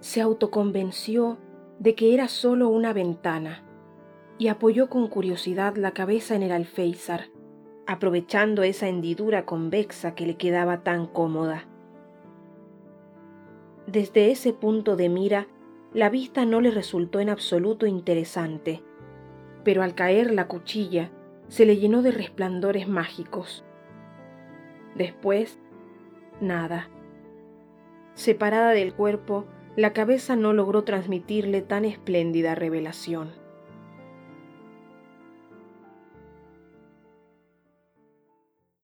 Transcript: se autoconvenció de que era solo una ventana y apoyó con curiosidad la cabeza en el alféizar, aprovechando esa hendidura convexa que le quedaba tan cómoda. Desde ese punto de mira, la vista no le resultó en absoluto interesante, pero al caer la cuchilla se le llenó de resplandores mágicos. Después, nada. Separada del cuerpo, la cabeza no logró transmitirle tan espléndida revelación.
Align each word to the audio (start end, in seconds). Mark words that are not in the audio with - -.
se 0.00 0.20
autoconvenció 0.20 1.38
de 1.78 1.94
que 1.94 2.14
era 2.14 2.28
solo 2.28 2.68
una 2.68 2.92
ventana 2.92 3.64
y 4.38 4.48
apoyó 4.48 4.88
con 4.88 5.08
curiosidad 5.08 5.76
la 5.76 5.92
cabeza 5.92 6.36
en 6.36 6.42
el 6.44 6.52
alféizar, 6.52 7.26
aprovechando 7.86 8.62
esa 8.62 8.88
hendidura 8.88 9.44
convexa 9.44 10.14
que 10.14 10.26
le 10.26 10.36
quedaba 10.36 10.84
tan 10.84 11.06
cómoda. 11.06 11.66
Desde 13.86 14.30
ese 14.30 14.52
punto 14.52 14.96
de 14.96 15.08
mira, 15.08 15.48
la 15.92 16.10
vista 16.10 16.44
no 16.44 16.60
le 16.60 16.70
resultó 16.70 17.18
en 17.20 17.30
absoluto 17.30 17.86
interesante, 17.86 18.82
pero 19.64 19.82
al 19.82 19.94
caer 19.94 20.30
la 20.32 20.46
cuchilla 20.46 21.10
se 21.48 21.64
le 21.64 21.78
llenó 21.78 22.02
de 22.02 22.12
resplandores 22.12 22.86
mágicos. 22.86 23.64
Después, 24.94 25.58
nada. 26.40 26.90
Separada 28.14 28.70
del 28.72 28.94
cuerpo, 28.94 29.46
la 29.78 29.92
cabeza 29.92 30.34
no 30.34 30.52
logró 30.52 30.82
transmitirle 30.82 31.62
tan 31.62 31.84
espléndida 31.84 32.56
revelación. 32.56 33.30